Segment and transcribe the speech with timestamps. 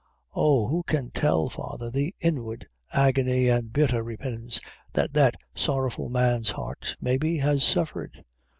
[0.33, 4.59] "Oh, who can tell, father, the inward agony and bitther repentance
[4.95, 8.23] that that sorrowful man's heart, maybe, has suffered.